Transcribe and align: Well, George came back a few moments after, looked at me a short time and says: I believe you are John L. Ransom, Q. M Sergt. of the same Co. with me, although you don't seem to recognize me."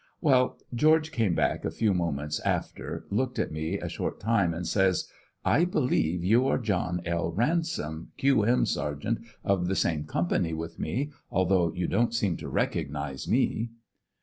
Well, 0.19 0.57
George 0.73 1.11
came 1.11 1.35
back 1.35 1.63
a 1.63 1.69
few 1.69 1.93
moments 1.93 2.39
after, 2.39 3.05
looked 3.11 3.37
at 3.37 3.51
me 3.51 3.77
a 3.77 3.87
short 3.87 4.19
time 4.19 4.51
and 4.51 4.65
says: 4.65 5.07
I 5.45 5.63
believe 5.63 6.23
you 6.23 6.47
are 6.47 6.57
John 6.57 7.01
L. 7.05 7.31
Ransom, 7.31 8.11
Q. 8.17 8.41
M 8.43 8.63
Sergt. 8.65 9.19
of 9.43 9.67
the 9.67 9.75
same 9.75 10.05
Co. 10.05 10.25
with 10.55 10.79
me, 10.79 11.11
although 11.29 11.71
you 11.73 11.85
don't 11.85 12.15
seem 12.15 12.35
to 12.37 12.49
recognize 12.49 13.27
me." 13.27 13.69